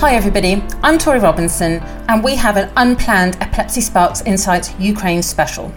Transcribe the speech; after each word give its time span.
Hi, 0.00 0.14
everybody. 0.14 0.64
I'm 0.82 0.96
Torie 0.96 1.20
Robinson, 1.20 1.72
and 2.08 2.24
we 2.24 2.34
have 2.34 2.56
an 2.56 2.72
unplanned 2.78 3.36
Epilepsy 3.42 3.82
Sparks 3.82 4.22
Insights 4.22 4.72
Ukraine 4.78 5.22
special. 5.22 5.70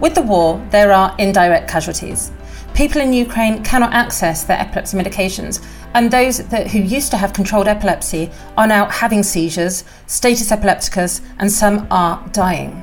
With 0.00 0.14
the 0.14 0.22
war, 0.22 0.66
there 0.70 0.92
are 0.92 1.14
indirect 1.18 1.68
casualties. 1.68 2.32
People 2.72 3.02
in 3.02 3.12
Ukraine 3.12 3.62
cannot 3.62 3.92
access 3.92 4.44
their 4.44 4.58
epilepsy 4.58 4.96
medications, 4.96 5.62
and 5.92 6.10
those 6.10 6.38
that, 6.48 6.68
who 6.68 6.78
used 6.78 7.10
to 7.10 7.18
have 7.18 7.34
controlled 7.34 7.68
epilepsy 7.68 8.30
are 8.56 8.66
now 8.66 8.86
having 8.86 9.22
seizures, 9.22 9.84
status 10.06 10.50
epilepticus, 10.50 11.20
and 11.38 11.52
some 11.52 11.86
are 11.90 12.26
dying. 12.32 12.82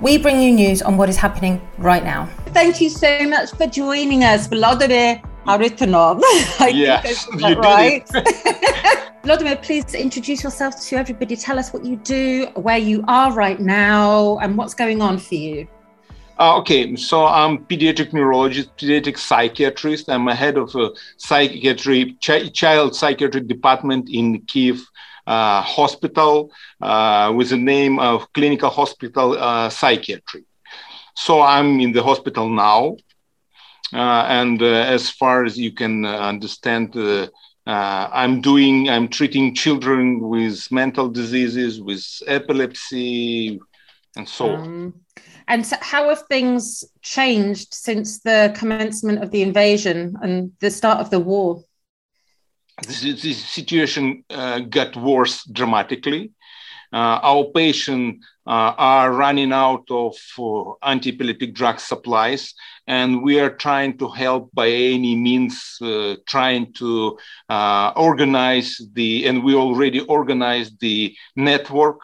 We 0.00 0.16
bring 0.16 0.40
you 0.40 0.50
news 0.50 0.80
on 0.80 0.96
what 0.96 1.10
is 1.10 1.18
happening 1.18 1.60
right 1.76 2.02
now. 2.02 2.24
Thank 2.54 2.80
you 2.80 2.88
so 2.88 3.28
much 3.28 3.50
for 3.50 3.66
joining 3.66 4.24
us, 4.24 4.46
Vladimir 4.46 5.20
Haritonov. 5.46 6.20
I 6.60 6.68
yes, 6.68 7.28
you 7.38 7.54
right. 7.54 8.08
Vladimir, 9.22 9.56
please 9.56 9.94
introduce 9.94 10.42
yourself 10.42 10.80
to 10.80 10.96
everybody. 10.96 11.36
Tell 11.36 11.58
us 11.58 11.72
what 11.72 11.84
you 11.84 11.96
do, 11.96 12.46
where 12.54 12.78
you 12.78 13.04
are 13.06 13.32
right 13.32 13.60
now, 13.60 14.38
and 14.38 14.56
what's 14.56 14.74
going 14.74 15.02
on 15.02 15.18
for 15.18 15.34
you. 15.34 15.68
Uh, 16.38 16.56
okay, 16.56 16.96
so 16.96 17.26
I'm 17.26 17.58
pediatric 17.66 18.14
neurologist, 18.14 18.74
pediatric 18.78 19.18
psychiatrist. 19.18 20.08
I'm 20.08 20.26
a 20.28 20.34
head 20.34 20.56
of 20.56 20.74
a 20.74 20.90
psychiatry, 21.18 22.16
ch- 22.18 22.50
child 22.54 22.96
psychiatry 22.96 23.42
department 23.42 24.08
in 24.08 24.40
Kiev 24.46 24.80
uh, 25.26 25.60
Hospital 25.60 26.50
uh, 26.80 27.30
with 27.36 27.50
the 27.50 27.58
name 27.58 27.98
of 27.98 28.32
Clinical 28.32 28.70
Hospital 28.70 29.36
uh, 29.38 29.68
Psychiatry. 29.68 30.44
So 31.14 31.42
I'm 31.42 31.78
in 31.80 31.92
the 31.92 32.02
hospital 32.02 32.48
now, 32.48 32.96
and 33.92 34.62
uh, 34.62 34.66
as 34.66 35.10
far 35.10 35.44
as 35.44 35.58
you 35.58 35.72
can 35.72 36.04
understand 36.04 36.94
uh, 37.70 38.08
I'm 38.12 38.40
doing, 38.40 38.88
I'm 38.88 39.08
treating 39.08 39.54
children 39.54 40.20
with 40.20 40.70
mental 40.72 41.08
diseases, 41.08 41.80
with 41.80 42.04
epilepsy, 42.26 43.60
and 44.16 44.28
so 44.28 44.54
um, 44.54 44.60
on. 44.60 44.94
And 45.46 45.66
so 45.66 45.76
how 45.80 46.08
have 46.08 46.22
things 46.28 46.84
changed 47.02 47.74
since 47.74 48.20
the 48.20 48.54
commencement 48.56 49.22
of 49.22 49.30
the 49.30 49.42
invasion 49.42 50.16
and 50.22 50.52
the 50.60 50.70
start 50.70 51.00
of 51.00 51.10
the 51.10 51.20
war? 51.20 51.62
This, 52.86 53.02
this 53.02 53.44
situation 53.44 54.24
uh, 54.30 54.60
got 54.60 54.96
worse 54.96 55.44
dramatically. 55.44 56.32
Uh, 56.92 57.20
our 57.22 57.44
patients 57.54 58.26
uh, 58.46 58.74
are 58.76 59.12
running 59.12 59.52
out 59.52 59.84
of 59.90 60.16
uh, 60.38 60.72
anti-epileptic 60.82 61.54
drug 61.54 61.78
supplies, 61.78 62.54
and 62.86 63.22
we 63.22 63.38
are 63.38 63.50
trying 63.50 63.96
to 63.96 64.08
help 64.08 64.50
by 64.52 64.68
any 64.68 65.14
means, 65.14 65.78
trying 66.26 66.72
to 66.72 67.16
organize 67.48 68.80
the, 68.94 69.26
and 69.26 69.44
we 69.44 69.54
already 69.54 70.00
organized 70.00 70.80
the 70.80 71.14
network, 71.36 72.00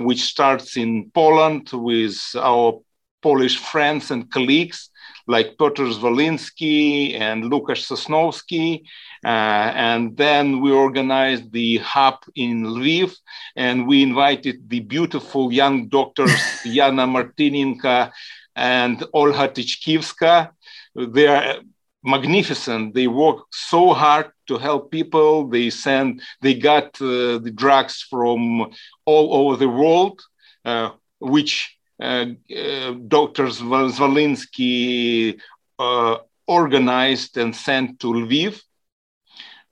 which 0.00 0.22
starts 0.22 0.76
in 0.76 1.10
Poland 1.14 1.70
with 1.72 2.20
our 2.36 2.80
Polish 3.22 3.56
friends 3.56 4.10
and 4.10 4.30
colleagues 4.30 4.90
like 5.26 5.58
Piotr 5.58 5.84
Zwoliński 5.84 7.18
and 7.18 7.44
Lukasz 7.44 7.86
Sosnowski. 7.86 8.82
Uh, 9.24 9.72
and 9.74 10.16
then 10.16 10.60
we 10.60 10.70
organized 10.70 11.52
the 11.52 11.78
hub 11.78 12.18
in 12.34 12.64
Lviv, 12.64 13.16
and 13.56 13.86
we 13.86 14.02
invited 14.02 14.68
the 14.68 14.80
beautiful 14.80 15.52
young 15.52 15.88
doctors 15.88 16.30
Yana 16.64 17.06
Martinenko 17.06 18.10
and 18.54 19.04
Olga 19.12 19.48
Tychkivska. 19.48 20.50
They 20.94 21.26
are 21.26 21.56
magnificent. 22.04 22.94
They 22.94 23.08
work 23.08 23.46
so 23.50 23.92
hard 23.92 24.30
to 24.46 24.58
help 24.58 24.90
people. 24.90 25.48
They 25.48 25.70
send, 25.70 26.22
they 26.40 26.54
got 26.54 27.00
uh, 27.00 27.38
the 27.38 27.52
drugs 27.54 28.06
from 28.08 28.70
all 29.04 29.34
over 29.34 29.56
the 29.56 29.68
world, 29.68 30.22
uh, 30.64 30.90
which 31.18 31.75
Dr. 31.98 33.46
Zwoliński 33.48 35.40
uh, 35.78 36.16
organized 36.46 37.36
and 37.36 37.54
sent 37.54 38.00
to 38.00 38.08
Lviv. 38.08 38.60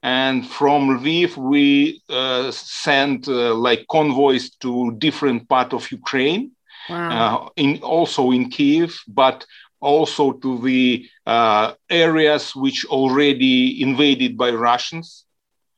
And 0.03 0.47
from 0.47 0.99
Lviv, 0.99 1.37
we 1.37 2.01
uh, 2.09 2.51
sent 2.51 3.27
like 3.27 3.85
convoys 3.89 4.51
to 4.57 4.91
different 4.97 5.49
part 5.49 5.73
of 5.73 5.91
Ukraine 5.91 6.51
wow. 6.89 7.09
uh, 7.47 7.49
in 7.55 7.79
also 7.81 8.31
in 8.31 8.49
Kiev, 8.49 8.99
but 9.07 9.45
also 9.79 10.33
to 10.33 10.61
the 10.61 11.07
uh, 11.25 11.73
areas 11.89 12.55
which 12.55 12.85
already 12.85 13.81
invaded 13.81 14.37
by 14.37 14.51
Russians. 14.51 15.24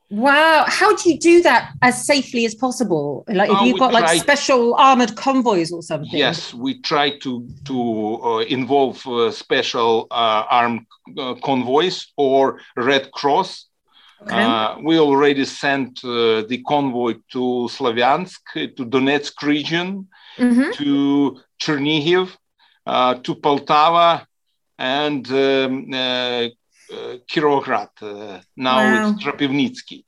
Wow, 0.09 0.63
how 0.67 0.95
do 0.95 1.09
you 1.09 1.19
do 1.19 1.41
that 1.41 1.73
as 1.81 2.05
safely 2.05 2.45
as 2.45 2.55
possible? 2.55 3.25
Like, 3.27 3.49
if 3.49 3.57
uh, 3.57 3.63
you've 3.65 3.79
got 3.79 3.91
like 3.91 4.21
special 4.21 4.73
armored 4.75 5.17
convoys 5.17 5.69
or 5.71 5.81
something? 5.81 6.17
Yes, 6.17 6.53
we 6.53 6.79
try 6.79 7.17
to 7.19 7.45
to 7.65 8.21
uh, 8.23 8.37
involve 8.47 9.05
uh, 9.05 9.31
special 9.31 10.07
uh, 10.09 10.45
armed 10.49 10.85
uh, 11.17 11.35
convoys 11.43 12.07
or 12.15 12.61
Red 12.77 13.11
Cross. 13.11 13.65
Okay. 14.21 14.43
Uh, 14.43 14.79
we 14.81 14.97
already 14.97 15.43
sent 15.43 16.01
the 16.01 16.63
convoy 16.65 17.15
to 17.33 17.67
Slavyansk, 17.69 18.39
to 18.53 18.85
Donetsk 18.85 19.41
region, 19.43 20.07
mm-hmm. 20.37 20.71
to 20.71 21.39
Chernihiv, 21.61 22.35
uh, 22.85 23.15
to 23.15 23.35
Poltava, 23.35 24.25
and 24.79 25.29
um, 25.31 25.89
Uh, 28.01 28.39
now 28.55 28.77
wow. 28.77 29.09
it's 29.09 29.23
Kropivnitsky. 29.23 30.03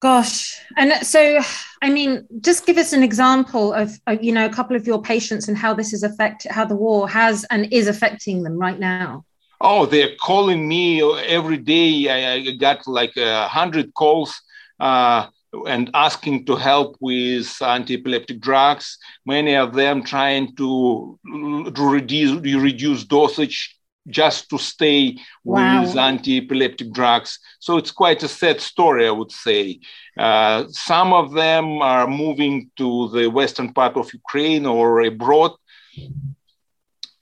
Gosh, 0.00 0.60
and 0.76 0.92
so 1.06 1.40
I 1.82 1.90
mean, 1.90 2.26
just 2.40 2.66
give 2.66 2.76
us 2.76 2.92
an 2.92 3.02
example 3.02 3.72
of, 3.72 3.98
of, 4.06 4.22
you 4.22 4.32
know 4.32 4.44
a 4.44 4.52
couple 4.52 4.76
of 4.76 4.86
your 4.86 5.00
patients 5.00 5.48
and 5.48 5.56
how 5.56 5.74
this 5.74 5.92
is 5.92 6.02
affect 6.02 6.46
how 6.50 6.64
the 6.64 6.76
war 6.76 7.08
has 7.08 7.44
and 7.50 7.72
is 7.72 7.88
affecting 7.88 8.42
them 8.42 8.58
right 8.58 8.78
now. 8.78 9.24
Oh, 9.60 9.86
they're 9.86 10.14
calling 10.20 10.68
me 10.68 11.02
every 11.24 11.56
day. 11.56 12.08
I, 12.08 12.34
I 12.34 12.50
got 12.56 12.86
like 12.86 13.16
a 13.16 13.48
hundred 13.48 13.94
calls. 13.94 14.34
Uh, 14.78 15.28
and 15.66 15.90
asking 15.94 16.44
to 16.44 16.56
help 16.56 16.96
with 17.00 17.62
anti-epileptic 17.62 18.40
drugs. 18.40 18.98
Many 19.24 19.56
of 19.56 19.74
them 19.74 20.02
trying 20.02 20.54
to, 20.56 21.18
to 21.24 21.88
reduce, 21.88 22.32
reduce 22.42 23.04
dosage 23.04 23.75
just 24.08 24.48
to 24.50 24.58
stay 24.58 25.16
wow. 25.44 25.82
with 25.82 25.96
anti-epileptic 25.96 26.92
drugs. 26.92 27.38
So 27.58 27.76
it's 27.76 27.90
quite 27.90 28.22
a 28.22 28.28
sad 28.28 28.60
story, 28.60 29.06
I 29.06 29.10
would 29.10 29.32
say. 29.32 29.80
Uh, 30.16 30.64
some 30.68 31.12
of 31.12 31.32
them 31.32 31.82
are 31.82 32.06
moving 32.06 32.70
to 32.76 33.08
the 33.10 33.28
western 33.28 33.72
part 33.72 33.96
of 33.96 34.12
Ukraine 34.12 34.66
or 34.66 35.02
abroad. 35.02 35.52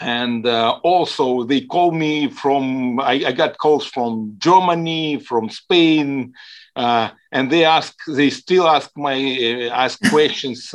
And 0.00 0.46
uh, 0.46 0.80
also, 0.82 1.44
they 1.44 1.62
call 1.62 1.92
me 1.92 2.28
from, 2.28 3.00
I, 3.00 3.24
I 3.26 3.32
got 3.32 3.58
calls 3.58 3.86
from 3.86 4.34
Germany, 4.38 5.18
from 5.20 5.48
Spain, 5.48 6.34
uh, 6.76 7.10
and 7.30 7.50
they 7.50 7.64
ask 7.64 7.94
they 8.08 8.30
still 8.30 8.66
ask 8.66 8.90
my 8.96 9.14
uh, 9.14 9.74
ask 9.74 9.98
questions 10.10 10.74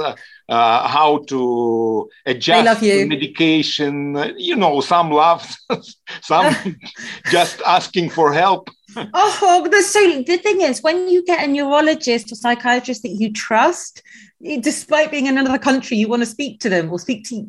uh, 0.50 0.88
how 0.88 1.20
to 1.28 2.10
adjust 2.26 2.82
medication. 2.82 4.34
You 4.38 4.56
know 4.56 4.82
some 4.82 5.12
love 5.12 5.48
some 6.22 6.56
just 7.32 7.62
asking 7.66 8.10
for 8.10 8.34
help. 8.34 8.70
Oh 9.14 9.70
so 9.82 10.22
the 10.24 10.38
thing 10.38 10.62
is 10.62 10.82
when 10.82 11.08
you 11.08 11.24
get 11.24 11.48
a 11.48 11.52
neurologist 11.52 12.32
or 12.32 12.36
psychiatrist 12.36 13.04
that 13.04 13.10
you 13.10 13.32
trust 13.32 14.02
despite 14.62 15.12
being 15.12 15.28
in 15.28 15.38
another 15.38 15.60
country 15.60 15.98
you 15.98 16.08
want 16.08 16.22
to 16.22 16.26
speak 16.26 16.60
to 16.62 16.70
them 16.70 16.92
or 16.92 16.98
speak 16.98 17.28
to 17.28 17.48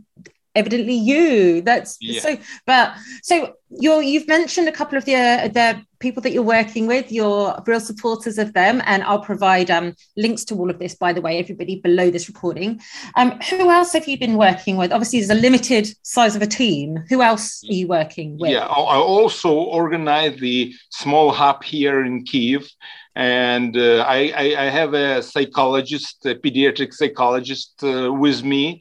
evidently 0.54 0.94
you. 0.94 1.62
That's 1.62 1.96
yeah. 2.00 2.20
so 2.20 2.38
but 2.66 2.94
so 3.22 3.54
you're 3.70 4.02
you've 4.02 4.26
mentioned 4.26 4.68
a 4.68 4.72
couple 4.72 4.98
of 4.98 5.04
the 5.04 5.14
uh, 5.14 5.48
the 5.48 5.82
people 5.98 6.22
that 6.22 6.32
you're 6.32 6.42
working 6.42 6.86
with. 6.86 7.12
You're 7.12 7.62
real 7.66 7.80
supporters 7.80 8.38
of 8.38 8.52
them 8.52 8.82
and 8.86 9.02
i'll 9.02 9.20
provide 9.20 9.70
um, 9.70 9.94
links 10.16 10.44
to 10.46 10.54
all 10.54 10.70
of 10.70 10.78
this 10.78 10.94
by 10.94 11.12
the 11.12 11.20
way 11.20 11.38
everybody 11.38 11.76
below 11.80 12.10
this 12.10 12.28
recording. 12.28 12.80
Um, 13.16 13.38
who 13.48 13.70
else 13.70 13.92
have 13.92 14.08
you 14.08 14.18
been 14.18 14.36
working 14.36 14.76
with? 14.76 14.92
Obviously 14.92 15.20
there's 15.20 15.30
a 15.30 15.42
limited 15.42 15.88
size 16.02 16.34
of 16.36 16.42
a 16.42 16.46
team. 16.46 16.98
Who 17.08 17.22
else 17.22 17.62
are 17.68 17.72
you 17.72 17.86
working 17.86 18.38
with? 18.38 18.50
Yeah 18.50 18.66
i 18.66 18.96
also 18.96 19.50
organize 19.52 20.38
the 20.40 20.72
small 20.90 21.30
hub 21.30 21.62
here 21.62 22.04
in 22.04 22.24
kiev 22.24 22.68
and 23.16 23.76
uh, 23.76 24.04
I, 24.06 24.32
I, 24.36 24.64
have 24.70 24.94
a 24.94 25.22
psychologist 25.22 26.24
a 26.26 26.34
pediatric 26.34 26.94
psychologist 26.94 27.82
uh, 27.82 28.12
with 28.12 28.44
me 28.44 28.80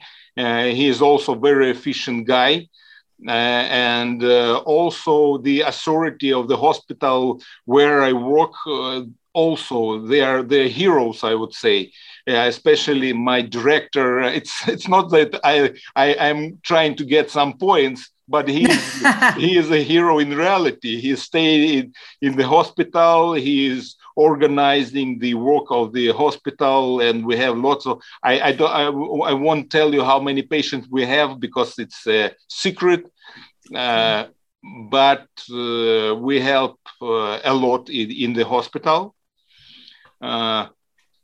he 0.65 0.87
is 0.87 1.01
also 1.01 1.33
a 1.35 1.39
very 1.39 1.69
efficient 1.71 2.27
guy. 2.27 2.67
Uh, 3.27 3.31
and 3.31 4.23
uh, 4.23 4.59
also 4.59 5.39
the 5.39 5.59
authority 5.61 6.31
of 6.31 6.47
the 6.47 6.55
hospital 6.55 7.41
where 7.65 8.01
I 8.01 8.13
work. 8.13 8.53
also, 9.33 9.99
they 10.07 10.21
are 10.21 10.41
the 10.41 10.69
heroes, 10.69 11.23
I 11.23 11.35
would 11.35 11.53
say. 11.53 11.91
especially 12.27 13.13
my 13.13 13.41
director. 13.41 14.19
It's 14.39 14.67
it's 14.67 14.87
not 14.87 15.09
that 15.11 15.31
I, 15.43 15.55
I 15.95 16.07
am 16.29 16.59
trying 16.63 16.95
to 16.97 17.05
get 17.05 17.29
some 17.29 17.57
points, 17.57 18.09
but 18.27 18.47
he 18.47 18.63
he 19.43 19.57
is 19.57 19.69
a 19.71 19.83
hero 19.83 20.19
in 20.19 20.29
reality. 20.45 20.99
He 21.01 21.15
stayed 21.15 21.63
in, 21.79 21.93
in 22.21 22.37
the 22.37 22.47
hospital. 22.47 23.33
He 23.33 23.67
is 23.67 23.95
organizing 24.27 25.09
the 25.19 25.33
work 25.49 25.67
of 25.79 25.93
the 25.93 26.07
hospital, 26.23 27.01
and 27.05 27.25
we 27.29 27.35
have 27.43 27.55
lots 27.69 27.83
of. 27.89 27.93
I 28.31 28.33
I 28.49 28.51
don't 28.57 28.73
I, 28.81 28.85
I 29.31 29.33
won't 29.45 29.69
tell 29.77 29.89
you 29.95 30.03
how 30.11 30.19
many 30.29 30.43
patients 30.55 30.85
we 30.97 31.03
have 31.15 31.29
because 31.39 31.71
it's 31.83 32.01
a 32.07 32.21
secret. 32.63 33.01
Uh, 33.75 34.25
but 34.89 35.27
uh, 35.51 36.15
we 36.15 36.39
help 36.39 36.79
uh, 37.01 37.39
a 37.43 37.53
lot 37.53 37.89
in, 37.89 38.11
in 38.11 38.33
the 38.33 38.45
hospital. 38.45 39.15
Uh, 40.21 40.67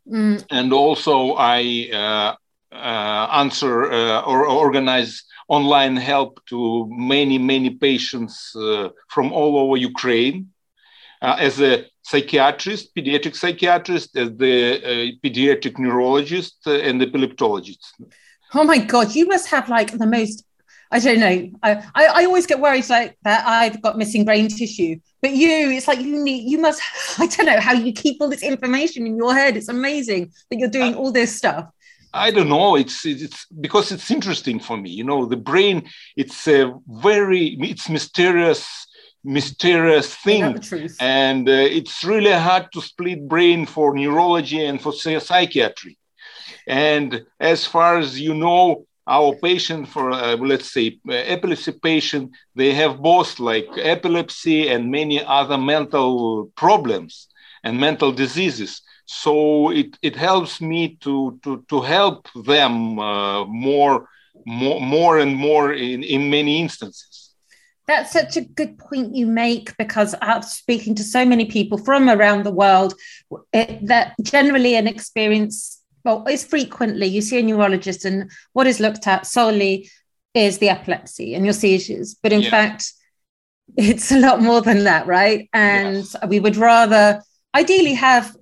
mm. 0.07 0.43
And 0.49 0.71
also, 0.73 1.33
I 1.37 1.89
uh, 1.93 2.35
uh, 2.75 3.27
answer 3.43 3.91
uh, 3.91 4.21
or 4.21 4.45
organize 4.47 5.23
online 5.47 5.95
help 5.95 6.39
to 6.45 6.87
many, 6.89 7.37
many 7.37 7.69
patients 7.69 8.51
from 9.09 9.31
all 9.31 9.57
over 9.57 9.77
Ukraine. 9.77 10.49
Uh, 11.25 11.35
as 11.39 11.59
a 11.59 11.85
psychiatrist, 12.03 12.93
pediatric 12.95 13.35
psychiatrist, 13.35 14.15
as 14.15 14.29
the 14.37 14.55
uh, 14.77 15.11
pediatric 15.23 15.79
neurologist, 15.79 16.57
uh, 16.67 16.73
and 16.87 17.01
the 17.01 17.07
epileptologist. 17.07 17.83
Oh 18.53 18.63
my 18.63 18.77
God, 18.77 19.15
you 19.15 19.25
must 19.27 19.47
have 19.47 19.67
like 19.67 19.97
the 19.97 20.05
most 20.05 20.45
I 20.91 20.99
don't 20.99 21.19
know. 21.19 21.51
I, 21.63 21.71
I, 21.95 22.05
I, 22.19 22.25
always 22.25 22.45
get 22.45 22.59
worried 22.59 22.87
like 22.89 23.17
that 23.23 23.45
I've 23.45 23.81
got 23.81 23.97
missing 23.97 24.23
brain 24.23 24.47
tissue. 24.49 24.97
But 25.19 25.31
you, 25.31 25.71
it's 25.71 25.87
like 25.87 25.99
you 25.99 26.23
need, 26.23 26.47
you 26.47 26.59
must, 26.59 26.79
I 27.19 27.25
don't 27.25 27.47
know 27.47 27.59
how 27.59 27.73
you 27.73 27.91
keep 27.91 28.21
all 28.21 28.29
this 28.29 28.43
information 28.43 29.07
in 29.07 29.17
your 29.17 29.33
head. 29.33 29.57
It's 29.57 29.67
amazing 29.67 30.31
that 30.49 30.59
you're 30.59 30.69
doing 30.69 30.93
all 30.93 31.11
this 31.11 31.35
stuff. 31.35 31.67
I 32.13 32.29
don't 32.29 32.49
know. 32.49 32.75
It's 32.75 33.05
it's 33.05 33.45
because 33.59 33.91
it's 33.91 34.09
interesting 34.09 34.59
for 34.59 34.77
me. 34.77 34.89
You 34.91 35.03
know, 35.03 35.25
the 35.25 35.35
brain. 35.35 35.89
It's 36.15 36.47
a 36.47 36.73
very 36.87 37.57
it's 37.59 37.89
mysterious 37.89 38.87
mysterious 39.25 40.15
thing, 40.15 40.63
and 40.99 41.49
uh, 41.49 41.51
it's 41.51 42.03
really 42.03 42.31
hard 42.31 42.71
to 42.73 42.81
split 42.81 43.27
brain 43.27 43.65
for 43.65 43.95
neurology 43.95 44.63
and 44.63 44.81
for 44.81 44.93
psychiatry. 44.93 45.97
And 46.67 47.25
as 47.39 47.65
far 47.65 47.97
as 47.97 48.19
you 48.19 48.33
know, 48.33 48.85
our 49.07 49.35
patient 49.35 49.87
for 49.87 50.11
uh, 50.11 50.35
let's 50.37 50.71
say 50.73 50.99
uh, 51.07 51.13
epilepsy 51.13 51.71
patient 51.71 52.31
they 52.55 52.73
have 52.73 53.01
both 53.01 53.39
like 53.39 53.67
epilepsy 53.77 54.67
and 54.67 54.89
many 54.89 55.23
other 55.23 55.59
mental 55.59 56.51
problems 56.55 57.27
and 57.63 57.79
mental 57.79 58.11
diseases. 58.11 58.81
So 59.05 59.69
it, 59.71 59.97
it 60.01 60.15
helps 60.15 60.59
me 60.59 60.97
to 61.01 61.39
to, 61.43 61.63
to 61.69 61.81
help 61.81 62.27
them 62.45 62.97
uh, 62.97 63.45
more 63.45 64.09
more 64.45 64.81
more 64.81 65.19
and 65.19 65.35
more 65.35 65.71
in, 65.73 66.03
in 66.03 66.29
many 66.31 66.61
instances 66.61 67.14
that's 67.87 68.11
such 68.11 68.35
a 68.35 68.41
good 68.41 68.77
point 68.77 69.15
you 69.15 69.27
make 69.27 69.75
because 69.77 70.15
I'm 70.21 70.41
speaking 70.41 70.95
to 70.95 71.03
so 71.03 71.25
many 71.25 71.45
people 71.45 71.77
from 71.77 72.09
around 72.09 72.43
the 72.43 72.51
world 72.51 72.95
it, 73.53 73.85
that 73.87 74.15
generally 74.23 74.75
an 74.75 74.87
experience 74.87 75.83
well, 76.05 76.25
is 76.27 76.45
frequently 76.45 77.07
you 77.07 77.21
see 77.21 77.39
a 77.39 77.43
neurologist, 77.43 78.05
and 78.05 78.31
what 78.53 78.67
is 78.67 78.79
looked 78.79 79.07
at 79.07 79.25
solely 79.25 79.89
is 80.35 80.59
the 80.59 80.69
epilepsy 80.69 81.33
and 81.33 81.43
your 81.45 81.53
seizures. 81.53 82.15
But 82.21 82.31
in 82.31 82.41
yeah. 82.41 82.49
fact, 82.51 82.93
it's 83.77 84.11
a 84.11 84.19
lot 84.19 84.41
more 84.41 84.61
than 84.61 84.83
that, 84.83 85.07
right? 85.07 85.49
And 85.51 85.97
yes. 85.97 86.15
we 86.27 86.39
would 86.39 86.55
rather 86.55 87.21
ideally 87.55 87.93
have 87.93 88.35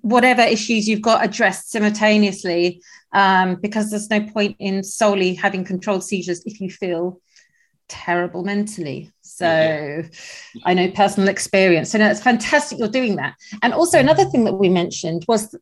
whatever 0.00 0.42
issues 0.42 0.88
you've 0.88 1.02
got 1.02 1.24
addressed 1.24 1.70
simultaneously 1.70 2.80
um, 3.12 3.56
because 3.56 3.90
there's 3.90 4.10
no 4.10 4.20
point 4.20 4.56
in 4.58 4.82
solely 4.82 5.34
having 5.34 5.64
controlled 5.64 6.02
seizures 6.02 6.42
if 6.46 6.60
you 6.60 6.70
feel 6.70 7.20
terrible 7.88 8.44
mentally. 8.44 9.12
So 9.22 9.46
yeah. 9.46 10.02
I 10.64 10.74
know 10.74 10.90
personal 10.90 11.28
experience. 11.28 11.90
So 11.90 11.98
no, 11.98 12.08
it's 12.08 12.22
fantastic 12.22 12.78
you're 12.78 12.88
doing 12.88 13.16
that. 13.16 13.34
And 13.62 13.72
also 13.72 13.98
another 13.98 14.24
thing 14.24 14.44
that 14.44 14.54
we 14.54 14.68
mentioned 14.68 15.24
was 15.28 15.54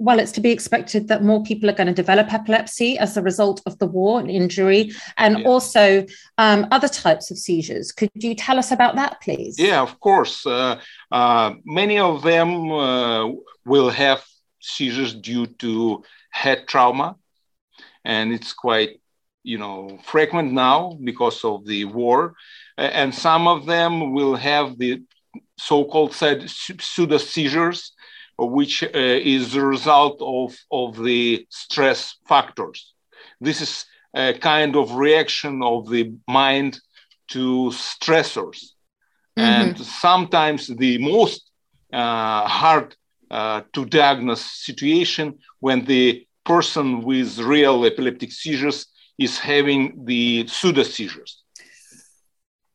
well, 0.00 0.18
it's 0.18 0.32
to 0.32 0.40
be 0.40 0.50
expected 0.50 1.08
that 1.08 1.22
more 1.22 1.42
people 1.42 1.68
are 1.68 1.74
going 1.74 1.86
to 1.86 1.92
develop 1.92 2.32
epilepsy 2.32 2.96
as 2.98 3.18
a 3.18 3.22
result 3.22 3.60
of 3.66 3.78
the 3.78 3.86
war 3.86 4.18
and 4.18 4.30
injury, 4.30 4.92
and 5.18 5.40
yeah. 5.40 5.46
also 5.46 6.06
um, 6.38 6.66
other 6.70 6.88
types 6.88 7.30
of 7.30 7.36
seizures. 7.36 7.92
Could 7.92 8.10
you 8.14 8.34
tell 8.34 8.58
us 8.58 8.72
about 8.72 8.96
that, 8.96 9.20
please? 9.20 9.58
Yeah, 9.58 9.82
of 9.82 10.00
course. 10.00 10.46
Uh, 10.46 10.80
uh, 11.12 11.52
many 11.66 11.98
of 11.98 12.22
them 12.22 12.72
uh, 12.72 13.30
will 13.66 13.90
have 13.90 14.24
seizures 14.58 15.14
due 15.14 15.46
to 15.46 16.02
head 16.30 16.66
trauma, 16.66 17.16
and 18.02 18.32
it's 18.32 18.54
quite 18.54 19.02
you 19.42 19.58
know 19.58 19.98
frequent 20.04 20.52
now 20.52 20.98
because 21.02 21.44
of 21.44 21.64
the 21.66 21.84
war 21.84 22.34
and 22.76 23.14
some 23.14 23.46
of 23.48 23.66
them 23.66 24.12
will 24.12 24.36
have 24.36 24.78
the 24.78 25.02
so-called 25.58 26.12
said 26.12 26.48
pseudo 26.48 27.18
seizures 27.18 27.92
which 28.48 28.82
uh, 28.82 28.88
is 28.94 29.52
the 29.52 29.64
result 29.64 30.20
of, 30.20 30.56
of 30.70 31.02
the 31.02 31.46
stress 31.50 32.16
factors. 32.26 32.94
This 33.40 33.60
is 33.60 33.84
a 34.14 34.34
kind 34.34 34.76
of 34.76 34.94
reaction 34.94 35.62
of 35.62 35.88
the 35.88 36.12
mind 36.26 36.80
to 37.28 37.70
stressors. 37.72 38.72
Mm-hmm. 39.38 39.40
And 39.40 39.78
sometimes 39.78 40.66
the 40.66 40.98
most 40.98 41.50
uh, 41.92 42.46
hard 42.46 42.96
uh, 43.30 43.62
to 43.72 43.84
diagnose 43.84 44.42
situation 44.42 45.38
when 45.60 45.84
the 45.84 46.26
person 46.44 47.02
with 47.02 47.38
real 47.38 47.84
epileptic 47.84 48.32
seizures 48.32 48.86
is 49.20 49.38
having 49.38 50.04
the 50.06 50.46
pseudo 50.48 50.82
seizures. 50.82 51.42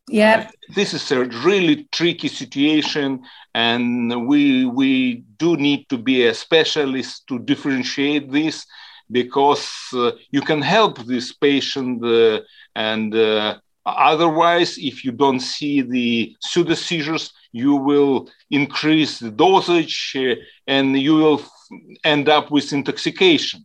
Yeah. 0.07 0.45
Uh, 0.47 0.51
this 0.75 0.93
is 0.93 1.11
a 1.11 1.25
really 1.25 1.87
tricky 1.91 2.27
situation, 2.27 3.23
and 3.55 4.27
we 4.27 4.65
we 4.65 5.23
do 5.37 5.57
need 5.57 5.89
to 5.89 5.97
be 5.97 6.27
a 6.27 6.33
specialist 6.33 7.27
to 7.27 7.39
differentiate 7.39 8.31
this 8.31 8.65
because 9.09 9.67
uh, 9.93 10.11
you 10.31 10.41
can 10.41 10.61
help 10.61 10.99
this 11.05 11.33
patient 11.33 12.03
uh, 12.05 12.41
and 12.75 13.15
uh, 13.15 13.57
otherwise 13.85 14.77
if 14.77 15.03
you 15.03 15.11
don't 15.11 15.41
see 15.41 15.81
the 15.81 16.35
pseudo 16.41 16.73
seizures 16.73 17.31
you 17.51 17.75
will 17.75 18.27
increase 18.49 19.19
the 19.19 19.29
dosage 19.29 20.15
uh, 20.15 20.33
and 20.65 20.97
you 20.99 21.13
will 21.15 21.41
end 22.03 22.27
up 22.29 22.49
with 22.49 22.73
intoxication 22.73 23.63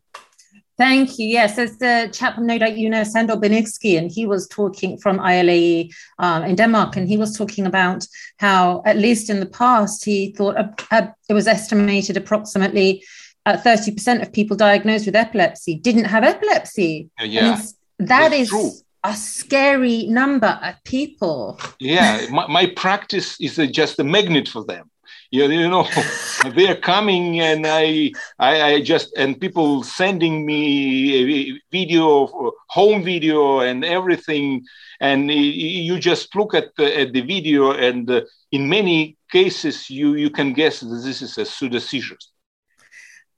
Thank 0.81 1.19
you. 1.19 1.27
Yes, 1.29 1.57
there's 1.57 1.77
the 1.77 2.09
chap, 2.11 2.39
no 2.39 2.57
doubt 2.57 2.79
you 2.79 2.89
know, 2.89 3.05
Sandor 3.05 3.37
Beniczky, 3.37 3.99
and 3.99 4.11
he 4.11 4.25
was 4.25 4.49
talking 4.49 4.97
from 4.97 5.19
ILAE 5.19 5.93
um, 6.19 6.43
in 6.43 6.57
Denmark, 6.57 6.97
and 6.97 7.07
he 7.07 7.19
was 7.19 7.37
talking 7.37 7.67
about 7.67 8.07
how, 8.39 8.83
at 8.87 8.97
least 8.97 9.29
in 9.29 9.41
the 9.41 9.53
past, 9.63 10.07
he 10.07 10.33
thought 10.33 10.57
uh, 10.57 10.69
uh, 10.91 11.09
it 11.29 11.35
was 11.35 11.47
estimated 11.47 12.17
approximately 12.17 13.05
uh, 13.45 13.59
30% 13.59 14.23
of 14.23 14.33
people 14.33 14.57
diagnosed 14.57 15.05
with 15.05 15.15
epilepsy 15.15 15.75
didn't 15.75 16.07
have 16.07 16.25
epilepsy. 16.25 17.11
Yeah, 17.21 17.61
that 17.99 18.33
is 18.33 18.49
true. 18.49 18.71
a 19.05 19.13
scary 19.13 20.07
number 20.07 20.59
of 20.63 20.83
people. 20.85 21.61
Yeah, 21.79 22.27
my, 22.31 22.47
my 22.47 22.73
practice 22.75 23.39
is 23.39 23.57
just 23.71 23.99
a 23.99 24.05
magnet 24.05 24.49
for 24.49 24.65
them 24.65 24.91
you, 25.31 25.45
you 25.47 25.69
know 25.69 25.87
they're 26.55 26.77
coming 26.77 27.41
and 27.41 27.67
I, 27.67 28.13
I, 28.39 28.63
I 28.63 28.81
just 28.83 29.13
and 29.17 29.41
people 29.41 29.83
sending 29.83 30.45
me 30.45 31.61
video 31.71 32.53
home 32.69 33.03
video 33.03 33.61
and 33.61 33.85
everything 33.85 34.65
and 35.01 35.31
you 35.31 35.99
just 35.99 36.35
look 36.35 36.55
at 36.55 36.75
the, 36.77 37.01
at 37.01 37.13
the 37.13 37.21
video 37.21 37.73
and 37.73 38.11
uh, 38.11 38.23
in 38.53 38.69
many 38.69 39.17
cases 39.31 39.89
you 39.89 40.15
you 40.15 40.31
can 40.31 40.53
guess 40.53 40.81
that 40.81 41.03
this 41.05 41.23
is 41.23 41.39
a 41.39 41.45
pseudo 41.45 41.79
seizures 41.79 42.33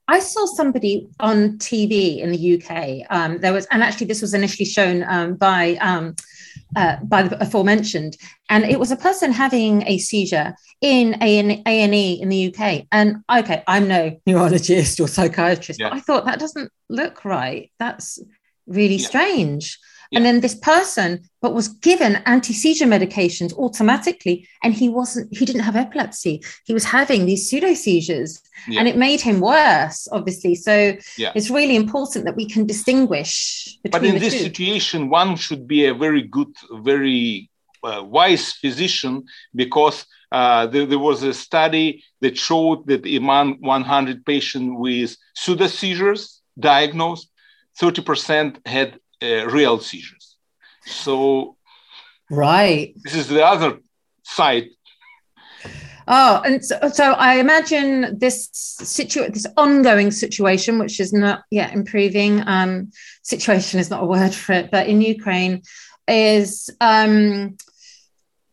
I 0.05 0.19
saw 0.19 0.45
somebody 0.45 1.07
on 1.21 1.57
TV 1.59 2.19
in 2.19 2.31
the 2.31 2.61
UK. 2.61 3.07
Um, 3.09 3.37
there 3.37 3.53
was, 3.53 3.65
and 3.71 3.81
actually, 3.81 4.07
this 4.07 4.21
was 4.21 4.33
initially 4.33 4.65
shown 4.65 5.05
um, 5.07 5.35
by 5.35 5.75
um, 5.75 6.15
uh, 6.75 6.97
by 7.03 7.23
the 7.23 7.41
aforementioned, 7.41 8.17
and 8.49 8.63
it 8.63 8.79
was 8.79 8.91
a 8.91 8.95
person 8.95 9.31
having 9.31 9.83
a 9.87 9.97
seizure 9.97 10.55
in 10.81 11.15
A 11.21 11.39
and 11.39 11.95
E 11.95 12.21
in 12.21 12.29
the 12.29 12.53
UK. 12.53 12.85
And 12.91 13.23
okay, 13.31 13.63
I'm 13.67 13.87
no 13.87 14.19
neurologist 14.25 14.99
or 14.99 15.07
psychiatrist, 15.07 15.79
yeah. 15.79 15.89
but 15.89 15.97
I 15.97 15.99
thought 16.01 16.25
that 16.25 16.39
doesn't 16.39 16.71
look 16.89 17.25
right. 17.25 17.71
That's 17.79 18.19
really 18.67 18.95
yeah. 18.95 19.07
strange. 19.07 19.79
Yeah. 20.11 20.19
And 20.19 20.25
then 20.25 20.41
this 20.41 20.53
person, 20.53 21.27
but 21.41 21.55
was 21.55 21.69
given 21.69 22.17
anti-seizure 22.27 22.85
medications 22.85 23.51
automatically, 23.53 24.47
and 24.61 24.71
he 24.71 24.87
wasn't, 24.87 25.35
he 25.35 25.43
didn't 25.43 25.63
have 25.63 25.75
epilepsy. 25.75 26.43
He 26.65 26.73
was 26.73 26.83
having 26.83 27.25
these 27.25 27.49
pseudo 27.49 27.73
seizures, 27.73 28.39
yeah. 28.67 28.79
and 28.79 28.87
it 28.87 28.95
made 28.95 29.21
him 29.21 29.39
worse, 29.39 30.07
obviously. 30.11 30.53
So 30.53 30.95
yeah. 31.17 31.31
it's 31.33 31.49
really 31.49 31.75
important 31.75 32.25
that 32.25 32.35
we 32.35 32.47
can 32.47 32.67
distinguish 32.67 33.79
between. 33.81 34.01
But 34.01 34.07
in 34.07 34.19
this 34.19 34.33
two. 34.33 34.39
situation, 34.39 35.09
one 35.09 35.35
should 35.35 35.67
be 35.67 35.85
a 35.85 35.95
very 35.95 36.21
good, 36.21 36.53
very 36.71 37.49
uh, 37.83 38.03
wise 38.03 38.53
physician 38.53 39.25
because 39.55 40.05
uh, 40.31 40.67
there, 40.67 40.85
there, 40.85 40.99
was 40.99 41.21
a 41.23 41.33
study 41.33 42.03
that 42.21 42.37
showed 42.37 42.87
that 42.87 43.05
among 43.05 43.55
100 43.61 44.25
patients 44.25 44.73
with 44.77 45.15
pseudo 45.35 45.67
seizures 45.67 46.41
diagnosed, 46.59 47.29
30% 47.81 48.65
had 48.65 48.99
uh, 49.21 49.47
real 49.47 49.79
seizures. 49.79 50.37
So, 50.85 51.57
right. 52.29 52.93
This 53.03 53.15
is 53.15 53.27
the 53.27 53.45
other 53.45 53.79
side. 54.23 54.69
Oh, 56.07 56.41
and 56.45 56.63
so, 56.63 56.77
so 56.91 57.13
I 57.13 57.35
imagine 57.35 58.19
this 58.19 58.49
situ 58.51 59.29
this 59.29 59.45
ongoing 59.55 60.11
situation, 60.11 60.77
which 60.77 60.99
is 60.99 61.13
not 61.13 61.43
yet 61.49 61.73
improving. 61.73 62.43
Um, 62.45 62.91
situation 63.23 63.79
is 63.79 63.89
not 63.89 64.03
a 64.03 64.05
word 64.05 64.33
for 64.33 64.51
it, 64.51 64.69
but 64.69 64.87
in 64.87 65.01
Ukraine, 65.01 65.61
is 66.07 66.69
um, 66.81 67.55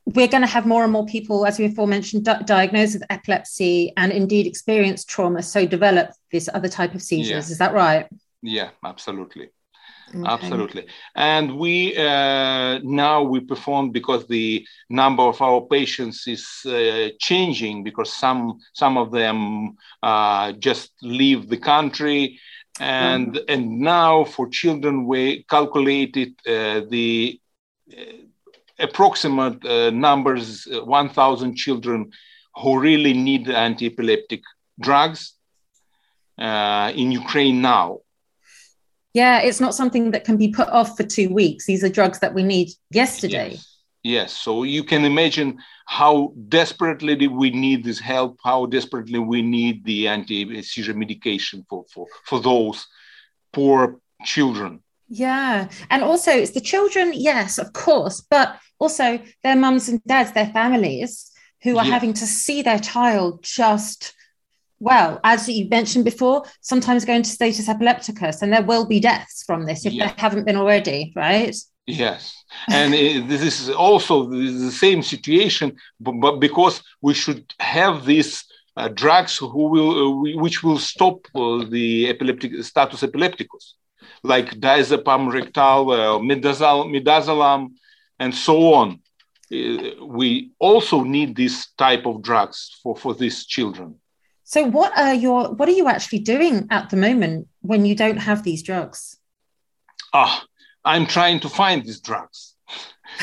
we're 0.07 0.29
going 0.29 0.43
to 0.43 0.49
have 0.49 0.67
more 0.67 0.83
and 0.83 0.93
more 0.93 1.07
people, 1.07 1.47
as 1.47 1.59
we 1.59 1.67
aforementioned, 1.67 2.25
di- 2.25 2.43
diagnosed 2.45 2.95
with 2.95 3.05
epilepsy 3.11 3.93
and 3.97 4.13
indeed 4.13 4.47
experience 4.47 5.05
trauma, 5.05 5.43
so 5.43 5.67
develop 5.67 6.11
this 6.33 6.49
other 6.53 6.69
type 6.69 6.95
of 6.95 7.03
seizures. 7.03 7.49
Yeah. 7.49 7.53
Is 7.53 7.59
that 7.59 7.75
right? 7.75 8.09
Yeah, 8.43 8.71
absolutely. 8.85 9.51
Okay. 10.13 10.25
Absolutely, 10.27 10.87
and 11.15 11.57
we 11.57 11.97
uh, 11.97 12.81
now 12.83 13.23
we 13.23 13.39
perform 13.39 13.93
because 13.93 14.27
the 14.27 14.67
number 14.89 15.23
of 15.23 15.41
our 15.41 15.61
patients 15.61 16.27
is 16.27 16.45
uh, 16.67 17.11
changing 17.21 17.85
because 17.85 18.13
some 18.13 18.59
some 18.73 18.99
of 18.99 19.13
them 19.13 19.77
uh, 20.03 20.51
just 20.53 20.91
leave 21.01 21.49
the 21.49 21.59
country, 21.59 22.41
and 22.81 23.35
mm-hmm. 23.35 23.45
and 23.53 23.79
now 23.79 24.25
for 24.25 24.49
children 24.49 25.07
we 25.07 25.45
calculated 25.49 26.33
uh, 26.45 26.81
the 26.91 27.41
uh, 27.97 28.03
approximate 28.81 29.65
uh, 29.65 29.91
numbers 29.91 30.67
1,000 30.67 31.55
children 31.55 32.11
who 32.57 32.81
really 32.81 33.13
need 33.13 33.49
anti-epileptic 33.49 34.41
drugs 34.81 35.35
in 36.39 37.13
Ukraine 37.13 37.61
now 37.61 38.01
yeah, 39.13 39.41
it's 39.41 39.61
not 39.61 39.75
something 39.75 40.13
that 40.13 40.25
can 40.25 40.37
be 40.37 40.49
put 40.49 40.69
off 40.69 40.97
for 40.97 41.03
two 41.03 41.29
weeks. 41.29 41.67
These 41.67 41.85
are 41.85 41.89
drugs 41.89 42.21
that 42.21 42.35
we 42.35 42.43
need 42.43 42.71
yesterday. 42.91 43.51
Yes. 43.53 43.67
Yes, 44.03 44.33
so 44.33 44.63
you 44.63 44.83
can 44.83 45.05
imagine 45.05 45.59
how 45.85 46.33
desperately 46.49 47.29
we 47.29 47.51
need 47.51 47.85
this 47.85 48.01
help, 48.01 48.39
how 48.43 48.65
desperately 48.65 49.19
we 49.19 49.43
need 49.43 49.85
the 49.85 50.09
anti-seizure 50.09 50.95
medication 50.95 51.67
for, 51.69 51.85
for, 51.93 52.07
for 52.25 52.41
those 52.41 52.87
poor 53.53 54.01
children. 54.25 54.81
Yeah. 55.11 55.69
And 55.91 56.03
also 56.03 56.31
it's 56.31 56.53
the 56.53 56.63
children, 56.63 57.13
yes, 57.15 57.59
of 57.59 57.75
course, 57.75 58.23
but 58.31 58.59
also 58.79 59.21
their 59.43 59.57
mums 59.57 59.91
and 59.91 60.03
dads, 60.05 60.33
their 60.33 60.47
families 60.47 61.31
who 61.63 61.77
are 61.77 61.85
yes. 61.85 61.93
having 61.93 62.15
to 62.15 62.27
see 62.27 62.63
their 62.63 62.79
child 62.79 63.43
just 63.43 64.15
well, 64.81 65.21
as 65.23 65.49
you 65.49 65.69
mentioned 65.69 66.07
before, 66.07 66.45
sometimes 66.63 67.05
go 67.05 67.13
into 67.13 67.29
status 67.29 67.69
epilepticus, 67.69 68.41
and 68.41 68.53
there 68.53 68.63
will 68.63 68.87
be 68.87 68.99
deaths 68.99 69.45
from 69.47 69.67
this 69.67 69.85
if 69.85 69.93
yeah. 69.93 70.07
there 70.07 70.15
haven't 70.17 70.47
been 70.47 70.57
already, 70.57 71.13
right? 71.15 71.55
Yes, 71.87 72.35
and 72.71 72.95
it, 72.95 73.29
this 73.29 73.43
is 73.43 73.69
also 73.69 74.29
the 74.31 74.71
same 74.71 75.03
situation, 75.03 75.77
but, 75.99 76.13
but, 76.13 76.41
because 76.41 76.83
we 77.03 77.15
should 77.15 77.45
have 77.59 78.07
these 78.07 78.45
uh, 78.77 78.89
drugs 78.89 79.37
who 79.37 79.69
will, 79.69 79.91
uh, 79.91 80.41
which 80.41 80.63
will 80.63 80.79
stop 80.79 81.27
uh, 81.35 81.65
the 81.69 82.09
epileptic 82.09 82.63
status 82.65 83.03
epilepticus, 83.03 83.75
like 84.23 84.51
diazepam 84.61 85.31
rectal, 85.31 85.91
uh, 85.91 86.19
midazolam, 86.19 87.73
and 88.19 88.35
so 88.35 88.73
on. 88.73 89.01
Uh, 89.53 90.07
we 90.07 90.53
also 90.59 91.03
need 91.03 91.37
this 91.37 91.73
type 91.77 92.07
of 92.07 92.23
drugs 92.23 92.79
for, 92.83 92.97
for 92.97 93.15
these 93.15 93.45
children. 93.45 93.97
So 94.51 94.65
what 94.65 94.91
are 94.99 95.15
your 95.15 95.53
what 95.53 95.69
are 95.69 95.79
you 95.81 95.87
actually 95.87 96.19
doing 96.19 96.67
at 96.71 96.91
the 96.91 96.97
moment 96.97 97.47
when 97.61 97.87
you 97.87 97.95
don't 97.95 98.17
have 98.17 98.43
these 98.43 98.65
drugs? 98.65 99.17
Ah, 100.13 100.45
I'm 100.85 101.07
trying 101.07 101.39
to 101.41 101.49
find 101.49 101.85
these 101.85 102.01
drugs. 102.01 102.57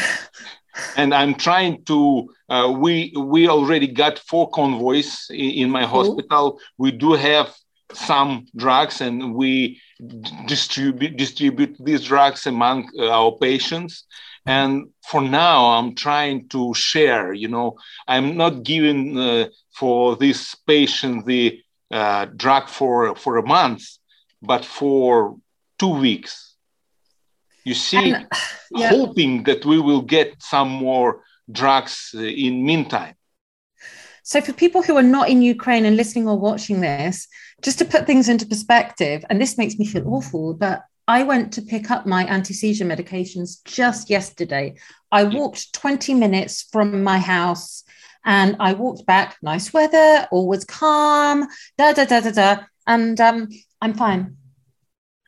and 0.95 1.13
I'm 1.13 1.35
trying 1.35 1.83
to. 1.83 2.29
Uh, 2.47 2.73
we 2.77 3.11
we 3.17 3.49
already 3.49 3.87
got 3.87 4.19
four 4.19 4.49
convoys 4.51 5.27
in, 5.29 5.51
in 5.63 5.69
my 5.69 5.83
hospital. 5.83 6.61
We 6.77 6.91
do 6.91 7.11
have 7.11 7.53
some 7.91 8.45
drugs, 8.55 9.01
and 9.01 9.35
we 9.35 9.81
distribute 10.45 11.17
distribute 11.17 11.75
these 11.77 12.05
drugs 12.05 12.47
among 12.47 12.89
uh, 12.97 13.09
our 13.09 13.33
patients. 13.33 14.05
And 14.47 14.91
for 15.05 15.21
now, 15.21 15.77
I'm 15.77 15.93
trying 15.93 16.47
to 16.49 16.73
share. 16.73 17.33
You 17.33 17.49
know, 17.49 17.77
I'm 18.07 18.37
not 18.37 18.63
giving 18.63 19.19
uh, 19.19 19.47
for 19.75 20.15
this 20.15 20.55
patient 20.55 21.25
the 21.25 21.61
uh, 21.91 22.25
drug 22.25 22.69
for, 22.69 23.15
for 23.15 23.37
a 23.37 23.45
month, 23.45 23.83
but 24.41 24.63
for 24.63 25.37
two 25.77 25.99
weeks. 25.99 26.55
You 27.65 27.73
see, 27.73 28.11
and, 28.11 28.27
yeah. 28.71 28.89
hoping 28.89 29.43
that 29.43 29.65
we 29.65 29.79
will 29.81 30.01
get 30.01 30.41
some 30.41 30.69
more 30.69 31.23
drugs 31.51 32.11
uh, 32.15 32.21
in 32.21 32.65
meantime. 32.65 33.15
So, 34.23 34.39
for 34.39 34.53
people 34.53 34.81
who 34.81 34.95
are 34.95 35.03
not 35.03 35.29
in 35.29 35.41
Ukraine 35.41 35.85
and 35.85 35.97
listening 35.97 36.27
or 36.29 36.39
watching 36.39 36.79
this, 36.79 37.27
just 37.61 37.79
to 37.79 37.85
put 37.85 38.05
things 38.05 38.29
into 38.29 38.45
perspective, 38.45 39.25
and 39.29 39.41
this 39.41 39.57
makes 39.57 39.77
me 39.77 39.85
feel 39.85 40.07
awful, 40.07 40.53
but 40.53 40.83
I 41.07 41.23
went 41.23 41.53
to 41.53 41.61
pick 41.61 41.89
up 41.89 42.05
my 42.05 42.25
anti 42.25 42.53
seizure 42.53 42.85
medications 42.85 43.63
just 43.63 44.09
yesterday. 44.09 44.75
I 45.11 45.23
walked 45.23 45.73
20 45.73 46.13
minutes 46.13 46.67
from 46.71 47.03
my 47.03 47.17
house 47.17 47.83
and 48.25 48.57
I 48.59 48.73
walked 48.73 49.05
back, 49.05 49.37
nice 49.41 49.71
weather, 49.71 50.27
all 50.31 50.47
was 50.47 50.65
calm, 50.65 51.47
da 51.77 51.93
da 51.93 52.03
da 52.03 52.19
da 52.19 52.31
da, 52.31 52.63
and 52.85 53.19
um, 53.21 53.47
I'm 53.81 53.93
fine. 53.93 54.35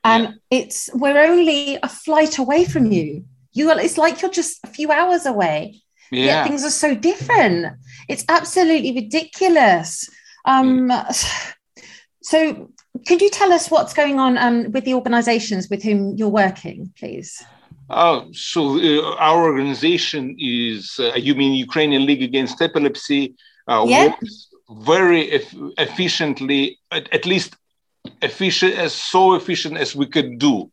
And 0.03 0.23
yeah. 0.23 0.59
it's 0.59 0.89
we're 0.93 1.17
only 1.17 1.77
a 1.81 1.87
flight 1.87 2.37
away 2.37 2.65
from 2.65 2.91
you. 2.91 3.25
You 3.53 3.71
are, 3.71 3.79
it's 3.79 3.97
like 3.97 4.21
you're 4.21 4.31
just 4.31 4.59
a 4.65 4.67
few 4.67 4.91
hours 4.91 5.25
away. 5.25 5.81
Yeah. 6.11 6.25
Yet 6.25 6.47
things 6.47 6.65
are 6.65 6.71
so 6.71 6.93
different. 6.93 7.77
It's 8.09 8.25
absolutely 8.27 8.93
ridiculous. 8.93 10.09
Um, 10.43 10.91
so 12.23 12.69
could 13.07 13.21
you 13.21 13.29
tell 13.29 13.53
us 13.53 13.69
what's 13.69 13.93
going 13.93 14.19
on 14.19 14.37
um, 14.37 14.71
with 14.71 14.85
the 14.85 14.93
organizations 14.93 15.69
with 15.69 15.83
whom 15.83 16.15
you're 16.15 16.29
working, 16.29 16.91
please? 16.97 17.43
Oh, 17.89 18.27
so 18.31 18.77
uh, 18.77 19.15
our 19.15 19.43
organization 19.43 20.35
is, 20.37 20.95
uh, 20.99 21.13
you 21.15 21.33
mean 21.33 21.53
Ukrainian 21.53 22.05
League 22.05 22.21
Against 22.21 22.61
Epilepsy, 22.61 23.35
uh, 23.67 23.85
yeah. 23.87 24.07
works 24.07 24.47
very 24.69 25.35
e- 25.35 25.73
efficiently, 25.77 26.79
at, 26.91 27.11
at, 27.11 27.25
least 27.25 27.55
efficient, 28.21 28.75
as 28.75 28.93
so 28.93 29.33
efficient 29.33 29.77
as 29.77 29.95
we 29.95 30.05
could 30.05 30.37
do. 30.37 30.71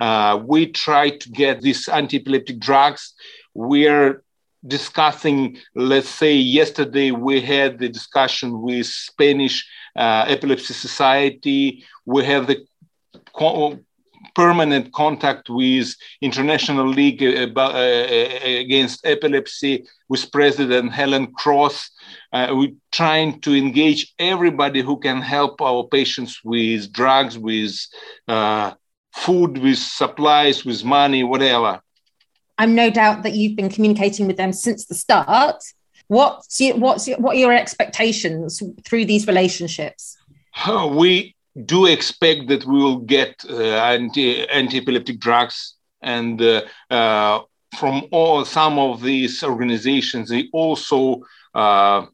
Uh, 0.00 0.40
we 0.44 0.66
try 0.66 1.10
to 1.10 1.28
get 1.30 1.60
these 1.60 1.88
anti-epileptic 1.88 2.58
drugs. 2.58 3.14
We're 3.54 4.22
discussing, 4.66 5.58
let's 5.74 6.08
say, 6.08 6.34
yesterday 6.34 7.10
we 7.10 7.40
had 7.40 7.78
the 7.78 7.88
discussion 7.88 8.60
with 8.62 8.86
Spanish 8.86 9.66
uh, 9.96 10.24
Epilepsy 10.28 10.74
Society. 10.74 11.84
We 12.06 12.24
have 12.24 12.46
the 12.46 12.66
permanent 14.34 14.92
contact 14.92 15.48
with 15.48 15.94
International 16.20 16.86
League 16.88 17.22
uh, 17.22 17.48
uh, 17.56 17.70
uh, 17.70 18.38
Against 18.44 19.06
Epilepsy 19.06 19.86
with 20.08 20.30
President 20.32 20.92
Helen 20.92 21.32
Cross. 21.32 21.90
Uh, 22.32 22.48
we're 22.52 22.72
trying 22.90 23.40
to 23.42 23.54
engage 23.54 24.12
everybody 24.18 24.80
who 24.82 24.98
can 24.98 25.20
help 25.22 25.60
our 25.60 25.84
patients 25.84 26.40
with 26.44 26.92
drugs, 26.92 27.38
with 27.38 27.76
uh, 28.26 28.72
food, 29.12 29.58
with 29.58 29.78
supplies, 29.78 30.64
with 30.64 30.84
money, 30.84 31.22
whatever. 31.22 31.80
I'm 32.58 32.74
no 32.74 32.90
doubt 32.90 33.22
that 33.24 33.34
you've 33.34 33.56
been 33.56 33.68
communicating 33.68 34.26
with 34.26 34.36
them 34.36 34.52
since 34.52 34.86
the 34.86 34.94
start. 34.94 35.62
What's 36.08 36.60
your, 36.60 36.76
what's 36.76 37.08
your, 37.08 37.18
what 37.18 37.36
are 37.36 37.38
your 37.38 37.52
expectations 37.52 38.62
through 38.84 39.06
these 39.06 39.26
relationships? 39.26 40.16
We 40.68 41.34
do 41.64 41.86
expect 41.86 42.48
that 42.48 42.64
we 42.64 42.78
will 42.78 42.98
get 42.98 43.44
uh, 43.48 43.54
anti 43.54 44.46
anti-epileptic 44.48 45.20
drugs 45.20 45.74
and 46.02 46.40
uh, 46.42 46.62
uh, 46.90 47.40
from 47.78 48.06
all 48.10 48.44
some 48.44 48.78
of 48.78 49.02
these 49.02 49.42
organizations 49.42 50.28
they 50.28 50.48
also 50.52 51.22
uh, 51.54 52.06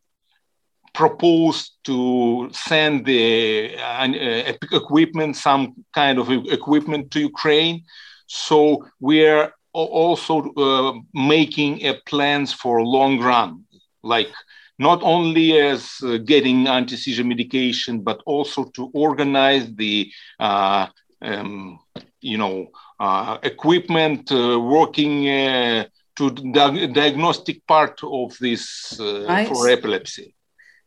propose 0.93 1.73
to 1.85 2.51
send 2.53 3.05
the 3.07 3.77
uh, 3.79 4.07
uh, 4.07 4.53
equipment 4.73 5.37
some 5.37 5.75
kind 5.95 6.19
of 6.19 6.31
equipment 6.31 7.11
to 7.11 7.21
ukraine 7.21 7.83
so 8.27 8.87
we're 9.01 9.53
also 9.73 11.05
making 11.15 11.83
plans 12.07 12.53
for 12.53 12.83
long 12.83 13.21
run 13.21 13.65
like 14.03 14.33
not 14.79 15.03
only 15.03 15.61
as 15.61 15.99
uh, 16.03 16.17
getting 16.17 16.67
anti-seizure 16.67 17.25
medication, 17.25 18.01
but 18.01 18.23
also 18.25 18.65
to 18.65 18.91
organize 18.95 19.75
the, 19.75 20.11
uh, 20.39 20.87
um, 21.21 21.79
you 22.23 22.39
know, 22.39 22.69
uh, 22.99 23.37
equipment 23.43 24.33
uh, 24.33 24.59
working 24.59 25.29
uh, 25.29 25.85
to 26.17 26.31
the 26.31 26.91
diagnostic 26.95 27.67
part 27.67 28.01
of 28.03 28.37
this 28.39 28.99
uh, 28.99 29.27
right. 29.27 29.49
for 29.49 29.69
epilepsy. 29.69 30.35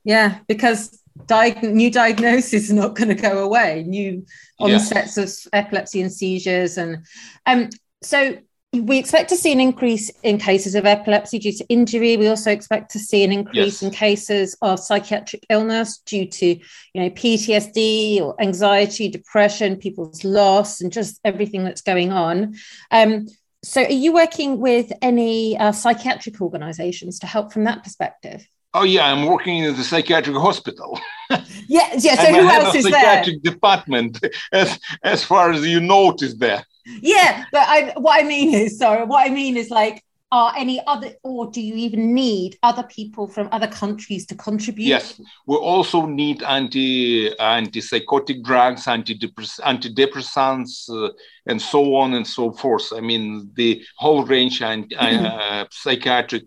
Yeah, 0.04 0.40
because 0.48 1.00
di- 1.28 1.60
new 1.62 1.92
diagnosis 1.92 2.54
is 2.66 2.74
not 2.74 2.96
going 2.98 3.10
to 3.10 3.16
go 3.16 3.44
away. 3.44 3.84
New 3.88 4.26
onsets 4.60 5.18
yeah. 5.18 5.24
of 5.24 5.32
epilepsy 5.54 6.02
and 6.02 6.12
seizures, 6.12 6.80
and 6.80 7.06
um, 7.46 7.70
so 8.02 8.38
we 8.74 8.98
expect 8.98 9.30
to 9.30 9.36
see 9.36 9.52
an 9.52 9.60
increase 9.60 10.10
in 10.24 10.40
cases 10.40 10.74
of 10.74 10.86
epilepsy 10.86 11.38
due 11.38 11.52
to 11.52 11.66
injury. 11.68 12.18
We 12.18 12.28
also 12.28 12.52
expect 12.52 12.92
to 12.92 13.00
see 13.00 13.24
an 13.24 13.32
increase 13.32 13.82
yes. 13.82 13.84
in 13.84 13.92
cases 13.92 14.58
of 14.64 14.80
psychiatric 14.80 15.46
illness 15.50 16.00
due 16.00 16.26
to, 16.26 16.46
you 16.48 16.62
know, 16.96 17.10
PTSD 17.12 18.20
or 18.20 18.40
anxiety, 18.42 19.10
depression, 19.10 19.78
people's 19.78 20.24
loss, 20.24 20.82
and 20.82 20.92
just 20.92 21.20
everything 21.24 21.64
that's 21.64 21.82
going 21.82 22.12
on. 22.12 22.56
Um, 22.90 23.28
so, 23.64 23.84
are 23.84 23.92
you 23.92 24.12
working 24.12 24.60
with 24.60 24.92
any 25.02 25.58
uh, 25.58 25.72
psychiatric 25.72 26.42
organisations 26.42 27.20
to 27.20 27.28
help 27.28 27.54
from 27.54 27.66
that 27.66 27.84
perspective? 27.84 28.46
Oh 28.74 28.84
yeah, 28.84 29.06
I'm 29.06 29.28
working 29.28 29.60
in 29.60 29.76
the 29.76 29.84
psychiatric 29.84 30.36
hospital. 30.36 31.00
yeah, 31.30 31.90
yeah. 32.00 32.16
So 32.16 32.34
who 32.34 32.50
else 32.50 32.76
is 32.76 32.86
psychiatric 32.86 33.44
there? 33.44 33.54
department, 33.54 34.20
as 34.52 34.80
as 35.04 35.24
far 35.24 35.52
as 35.52 35.66
you 35.66 35.80
noticed 35.80 36.40
there. 36.40 36.66
Yeah, 36.86 37.46
but 37.52 37.68
I, 37.68 37.94
what 37.98 38.24
I 38.24 38.28
mean 38.28 38.54
is, 38.54 38.78
sorry, 38.78 39.06
what 39.06 39.30
I 39.30 39.34
mean 39.34 39.58
is 39.58 39.70
like, 39.70 40.04
are 40.32 40.52
any 40.58 40.82
other, 40.88 41.12
or 41.22 41.52
do 41.52 41.62
you 41.62 41.76
even 41.76 42.16
need 42.16 42.58
other 42.64 42.82
people 42.82 43.28
from 43.28 43.48
other 43.52 43.68
countries 43.68 44.26
to 44.26 44.36
contribute? 44.36 44.88
Yes, 44.88 45.22
we 45.46 45.56
also 45.56 46.08
need 46.08 46.42
anti 46.42 47.30
antipsychotic 47.36 48.44
drugs, 48.44 48.86
antidepress- 48.86 49.60
antidepressants, 49.60 50.90
uh, 50.90 51.12
and 51.46 51.62
so 51.62 51.96
on 51.96 52.16
and 52.16 52.26
so 52.26 52.52
forth. 52.52 52.92
I 52.92 53.00
mean, 53.00 53.52
the 53.54 53.84
whole 53.98 54.26
range 54.26 54.64
and 54.64 54.92
uh, 54.98 55.68
psychiatric 55.72 56.46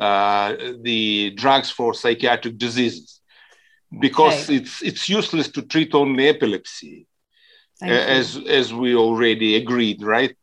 uh, 0.00 0.54
the 0.82 1.30
drugs 1.36 1.70
for 1.70 1.94
psychiatric 1.94 2.56
diseases 2.58 3.20
because 4.00 4.44
okay. 4.44 4.56
it's 4.56 4.82
it's 4.82 5.08
useless 5.08 5.48
to 5.48 5.62
treat 5.62 5.94
only 5.94 6.28
epilepsy 6.28 7.06
as 7.82 8.36
as 8.46 8.72
we 8.72 8.94
already 8.94 9.56
agreed 9.56 10.02
right? 10.02 10.36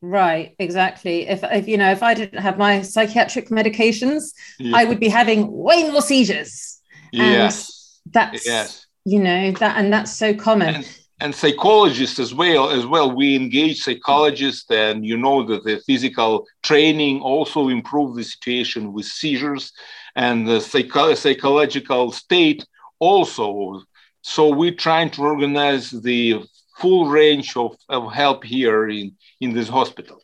Right 0.00 0.54
exactly. 0.58 1.28
If, 1.28 1.42
if 1.42 1.66
you 1.68 1.76
know 1.76 1.90
if 1.90 2.02
i 2.02 2.14
didn't 2.14 2.40
have 2.40 2.56
my 2.58 2.82
psychiatric 2.82 3.48
medications 3.48 4.32
yeah. 4.58 4.76
i 4.76 4.84
would 4.84 5.00
be 5.00 5.08
having 5.08 5.50
way 5.50 5.88
more 5.90 6.02
seizures. 6.02 6.80
Yes. 7.12 8.00
that's 8.10 8.46
yes. 8.46 8.86
you 9.04 9.18
know 9.20 9.52
that 9.52 9.76
and 9.78 9.92
that's 9.92 10.14
so 10.14 10.34
common. 10.34 10.74
And, 10.76 10.98
and 11.20 11.34
psychologists 11.34 12.18
as 12.18 12.32
well 12.32 12.70
as 12.70 12.86
well 12.86 13.14
we 13.14 13.34
engage 13.34 13.82
psychologists 13.82 14.70
and 14.70 15.04
you 15.04 15.16
know 15.16 15.42
that 15.44 15.64
the 15.64 15.80
physical 15.86 16.46
training 16.62 17.20
also 17.20 17.68
improve 17.68 18.14
the 18.14 18.22
situation 18.22 18.92
with 18.92 19.06
seizures 19.06 19.72
and 20.14 20.46
the 20.46 20.60
psycho- 20.60 21.14
psychological 21.14 22.12
state 22.12 22.64
also. 22.98 23.82
So 24.22 24.52
we're 24.54 24.74
trying 24.74 25.10
to 25.10 25.22
organize 25.22 25.90
the 25.90 26.44
full 26.80 27.08
range 27.08 27.56
of, 27.56 27.76
of 27.88 28.12
help 28.12 28.44
here 28.44 28.88
in, 28.88 29.16
in 29.40 29.52
this 29.52 29.68
hospital 29.68 30.22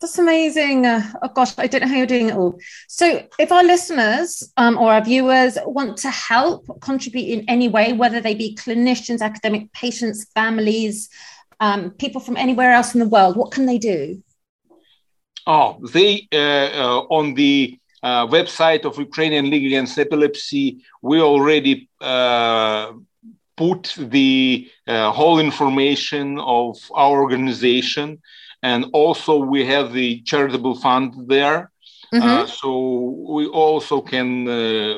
that's 0.00 0.18
amazing. 0.18 0.86
Uh, 0.86 1.02
oh 1.22 1.28
gosh, 1.28 1.58
I 1.58 1.66
don't 1.66 1.80
know 1.80 1.88
how 1.88 1.96
you're 1.96 2.06
doing 2.06 2.28
it 2.28 2.36
all. 2.36 2.58
So, 2.86 3.26
if 3.38 3.50
our 3.50 3.64
listeners 3.64 4.52
um, 4.56 4.78
or 4.78 4.92
our 4.92 5.02
viewers 5.02 5.58
want 5.66 5.96
to 5.98 6.10
help 6.10 6.80
contribute 6.80 7.28
in 7.28 7.44
any 7.48 7.68
way, 7.68 7.92
whether 7.92 8.20
they 8.20 8.34
be 8.34 8.54
clinicians, 8.54 9.20
academic 9.20 9.72
patients, 9.72 10.26
families, 10.34 11.10
um, 11.60 11.90
people 11.92 12.20
from 12.20 12.36
anywhere 12.36 12.72
else 12.72 12.94
in 12.94 13.00
the 13.00 13.08
world, 13.08 13.36
what 13.36 13.50
can 13.50 13.66
they 13.66 13.78
do? 13.78 14.22
Oh, 15.46 15.80
they 15.92 16.28
uh, 16.32 16.36
uh, 16.36 17.00
on 17.10 17.34
the 17.34 17.78
uh, 18.02 18.26
website 18.26 18.84
of 18.84 18.98
Ukrainian 18.98 19.50
League 19.50 19.66
Against 19.66 19.98
Epilepsy, 19.98 20.84
we 21.02 21.20
already 21.20 21.88
uh, 22.00 22.92
put 23.58 23.94
the 23.98 24.70
uh, 24.86 25.10
whole 25.10 25.38
information 25.40 26.38
of 26.38 26.76
our 26.94 27.20
organization 27.20 28.22
and 28.62 28.86
also 28.92 29.36
we 29.36 29.66
have 29.66 29.92
the 29.92 30.20
charitable 30.22 30.76
fund 30.76 31.14
there. 31.26 31.70
Mm-hmm. 32.14 32.28
Uh, 32.28 32.46
so 32.46 32.70
we 33.36 33.46
also 33.46 34.00
can 34.00 34.48
uh, 34.48 34.94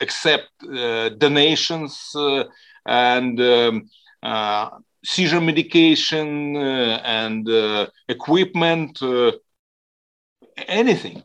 accept 0.00 0.50
uh, 0.62 1.08
donations 1.10 2.12
uh, 2.14 2.44
and 2.84 3.40
um, 3.40 3.88
uh, 4.22 4.68
seizure 5.02 5.40
medication 5.40 6.56
uh, 6.56 7.00
and 7.04 7.48
equipment, 8.08 9.00
anything 10.68 11.22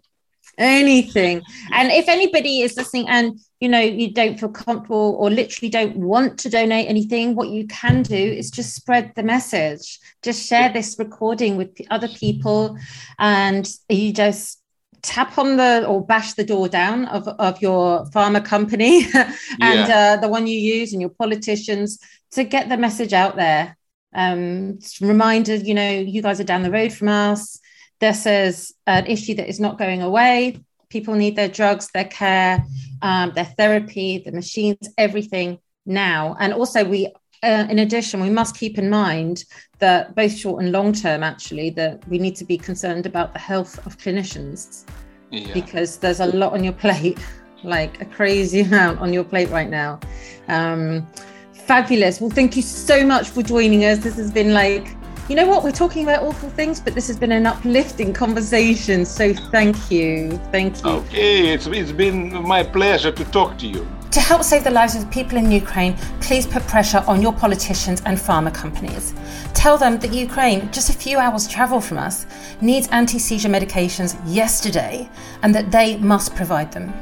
anything 0.57 1.41
and 1.71 1.91
if 1.91 2.07
anybody 2.09 2.61
is 2.61 2.75
listening 2.75 3.07
and 3.07 3.39
you 3.61 3.69
know 3.69 3.79
you 3.79 4.11
don't 4.11 4.39
feel 4.39 4.49
comfortable 4.49 5.15
or 5.19 5.29
literally 5.29 5.69
don't 5.69 5.95
want 5.95 6.37
to 6.37 6.49
donate 6.49 6.89
anything 6.89 7.35
what 7.35 7.49
you 7.49 7.65
can 7.67 8.01
do 8.03 8.15
is 8.15 8.51
just 8.51 8.75
spread 8.75 9.13
the 9.15 9.23
message 9.23 9.99
just 10.21 10.45
share 10.45 10.71
this 10.73 10.97
recording 10.99 11.55
with 11.55 11.69
other 11.89 12.09
people 12.09 12.77
and 13.19 13.77
you 13.87 14.11
just 14.11 14.59
tap 15.01 15.37
on 15.37 15.57
the 15.57 15.85
or 15.87 16.05
bash 16.05 16.33
the 16.33 16.43
door 16.43 16.67
down 16.67 17.05
of, 17.05 17.27
of 17.27 17.61
your 17.61 18.05
pharma 18.07 18.43
company 18.43 19.03
and 19.13 19.87
yeah. 19.87 20.15
uh, 20.17 20.21
the 20.21 20.27
one 20.27 20.45
you 20.45 20.59
use 20.59 20.91
and 20.91 21.01
your 21.01 21.09
politicians 21.09 21.99
to 22.31 22.43
get 22.43 22.67
the 22.67 22.77
message 22.77 23.13
out 23.13 23.35
there 23.35 23.77
um 24.13 24.77
reminder 24.99 25.55
you 25.55 25.73
know 25.73 25.89
you 25.89 26.21
guys 26.21 26.39
are 26.39 26.43
down 26.45 26.63
the 26.63 26.71
road 26.71 26.91
from 26.91 27.07
us 27.07 27.61
this 28.01 28.25
is 28.25 28.73
an 28.87 29.05
issue 29.05 29.35
that 29.35 29.47
is 29.47 29.59
not 29.59 29.77
going 29.77 30.01
away. 30.01 30.59
People 30.91 31.15
need 31.15 31.35
their 31.35 31.47
drugs, 31.47 31.89
their 31.93 32.05
care, 32.05 32.63
um, 33.01 33.31
their 33.33 33.45
therapy, 33.45 34.21
the 34.23 34.31
machines, 34.31 34.89
everything 34.97 35.57
now. 35.85 36.35
And 36.39 36.53
also, 36.53 36.83
we, 36.83 37.07
uh, 37.43 37.65
in 37.69 37.79
addition, 37.79 38.21
we 38.21 38.29
must 38.29 38.55
keep 38.55 38.77
in 38.77 38.89
mind 38.89 39.45
that 39.79 40.13
both 40.15 40.33
short 40.33 40.61
and 40.61 40.71
long 40.71 40.93
term, 40.93 41.23
actually, 41.23 41.71
that 41.71 42.07
we 42.07 42.19
need 42.19 42.35
to 42.35 42.45
be 42.45 42.57
concerned 42.57 43.05
about 43.05 43.33
the 43.33 43.39
health 43.39 43.83
of 43.87 43.97
clinicians 43.97 44.85
yeah. 45.31 45.53
because 45.53 45.97
there's 45.97 46.19
a 46.19 46.27
lot 46.27 46.53
on 46.53 46.63
your 46.63 46.73
plate, 46.73 47.17
like 47.63 48.01
a 48.01 48.05
crazy 48.05 48.61
amount 48.61 48.99
on 48.99 49.13
your 49.13 49.23
plate 49.23 49.49
right 49.49 49.69
now. 49.69 49.99
Um, 50.47 51.07
fabulous. 51.53 52.19
Well, 52.19 52.29
thank 52.29 52.55
you 52.55 52.61
so 52.61 53.05
much 53.05 53.29
for 53.29 53.41
joining 53.41 53.85
us. 53.85 53.99
This 53.99 54.17
has 54.17 54.31
been 54.31 54.53
like 54.53 54.95
you 55.29 55.35
know 55.35 55.47
what? 55.47 55.63
We're 55.63 55.71
talking 55.71 56.03
about 56.03 56.23
awful 56.23 56.49
things, 56.49 56.79
but 56.79 56.93
this 56.93 57.07
has 57.07 57.17
been 57.17 57.31
an 57.31 57.45
uplifting 57.45 58.13
conversation. 58.13 59.05
So 59.05 59.33
thank 59.33 59.89
you. 59.89 60.37
Thank 60.51 60.83
you. 60.83 60.89
Okay, 60.89 61.53
it's, 61.53 61.67
it's 61.67 61.91
been 61.91 62.33
my 62.43 62.63
pleasure 62.63 63.11
to 63.11 63.25
talk 63.25 63.57
to 63.59 63.67
you. 63.67 63.87
To 64.11 64.19
help 64.19 64.43
save 64.43 64.65
the 64.65 64.71
lives 64.71 64.93
of 64.95 65.01
the 65.05 65.07
people 65.07 65.37
in 65.37 65.49
Ukraine, 65.49 65.95
please 66.19 66.45
put 66.45 66.67
pressure 66.67 67.01
on 67.07 67.21
your 67.21 67.31
politicians 67.31 68.01
and 68.05 68.17
pharma 68.17 68.53
companies. 68.53 69.13
Tell 69.53 69.77
them 69.77 69.99
that 69.99 70.13
Ukraine, 70.13 70.69
just 70.73 70.89
a 70.89 70.93
few 70.93 71.17
hours 71.17 71.47
travel 71.47 71.79
from 71.79 71.97
us, 71.97 72.25
needs 72.59 72.89
anti 72.89 73.19
seizure 73.19 73.47
medications 73.47 74.19
yesterday 74.25 75.09
and 75.43 75.55
that 75.55 75.71
they 75.71 75.95
must 75.95 76.35
provide 76.35 76.73
them. 76.73 76.93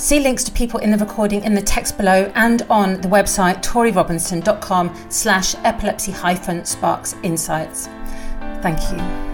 See 0.00 0.18
links 0.18 0.44
to 0.44 0.52
people 0.52 0.80
in 0.80 0.90
the 0.90 0.96
recording 0.96 1.44
in 1.44 1.54
the 1.54 1.60
text 1.60 1.98
below 1.98 2.32
and 2.34 2.62
on 2.70 3.02
the 3.02 3.08
website 3.08 3.62
torierobinson.com 3.62 4.96
slash 5.10 5.54
epilepsy 5.56 6.10
hyphen 6.10 6.64
sparks 6.64 7.14
insights. 7.22 7.86
Thank 8.62 8.80
you. 8.90 9.29